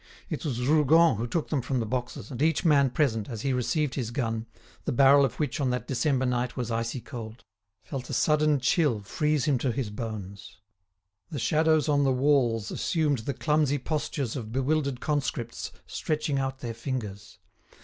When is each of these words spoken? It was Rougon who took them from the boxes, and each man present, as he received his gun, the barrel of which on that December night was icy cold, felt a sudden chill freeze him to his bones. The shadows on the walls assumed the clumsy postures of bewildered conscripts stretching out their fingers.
It 0.31 0.43
was 0.45 0.67
Rougon 0.67 1.17
who 1.17 1.27
took 1.27 1.49
them 1.49 1.61
from 1.61 1.79
the 1.79 1.85
boxes, 1.85 2.31
and 2.31 2.41
each 2.41 2.65
man 2.65 2.89
present, 2.89 3.29
as 3.29 3.43
he 3.43 3.53
received 3.53 3.93
his 3.93 4.09
gun, 4.09 4.47
the 4.85 4.91
barrel 4.91 5.23
of 5.23 5.35
which 5.39 5.61
on 5.61 5.69
that 5.69 5.87
December 5.87 6.25
night 6.25 6.57
was 6.57 6.71
icy 6.71 6.99
cold, 6.99 7.43
felt 7.83 8.09
a 8.09 8.13
sudden 8.13 8.59
chill 8.59 9.01
freeze 9.03 9.45
him 9.45 9.59
to 9.59 9.71
his 9.71 9.91
bones. 9.91 10.57
The 11.29 11.37
shadows 11.37 11.87
on 11.87 12.03
the 12.03 12.11
walls 12.11 12.71
assumed 12.71 13.19
the 13.19 13.35
clumsy 13.35 13.77
postures 13.77 14.35
of 14.35 14.51
bewildered 14.51 15.01
conscripts 15.01 15.71
stretching 15.85 16.39
out 16.39 16.61
their 16.61 16.73
fingers. 16.73 17.37